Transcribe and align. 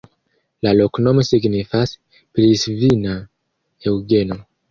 La 0.67 0.71
loknomo 0.77 1.25
signifas: 1.27 1.93
Pilisvina-Eŭgeno. 2.39 4.39